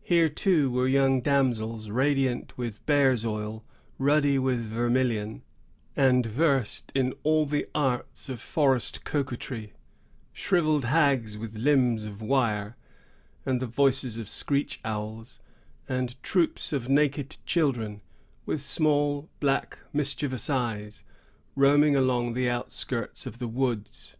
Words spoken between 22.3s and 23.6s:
the outskirts of the